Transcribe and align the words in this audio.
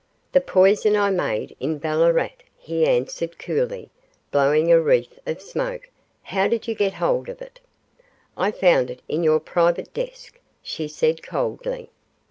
'The 0.31 0.41
poison 0.41 0.95
I 0.95 1.11
made 1.11 1.55
in 1.59 1.77
Ballarat,' 1.77 2.41
he 2.57 2.87
answered, 2.87 3.37
coolly, 3.37 3.91
blowing 4.31 4.71
a 4.71 4.81
wreath 4.81 5.19
of 5.27 5.43
smoke; 5.43 5.91
'how 6.23 6.47
did 6.47 6.67
you 6.67 6.73
get 6.73 6.93
hold 6.95 7.29
of 7.29 7.39
it?' 7.39 7.59
'I 8.35 8.51
found 8.53 8.89
it 8.89 9.03
in 9.07 9.23
your 9.23 9.39
private 9.39 9.93
desk,' 9.93 10.39
she 10.63 10.87
said, 10.87 11.21
coldly. 11.21 11.91